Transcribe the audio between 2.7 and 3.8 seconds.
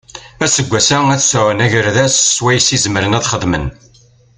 i zemren ad xedmen.